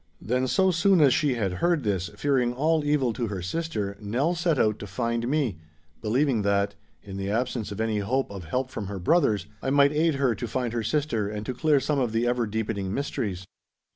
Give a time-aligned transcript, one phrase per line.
[0.19, 4.33] Then so soon as she had heard this, fearing all evil to her sister, Nell
[4.33, 8.87] set out to find me—believing that, in the absence of any hope of help from
[8.87, 12.13] her brothers, I might aid her to find her sister and to clear some of
[12.13, 13.45] the ever deepening mysteries.